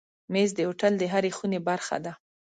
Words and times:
مېز 0.31 0.49
د 0.55 0.59
هوټل 0.67 0.93
د 0.97 1.03
هرې 1.13 1.31
خونې 1.37 1.59
برخه 1.69 1.97
ده. 2.05 2.13